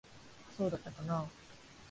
[0.57, 1.25] そうだったかなあ。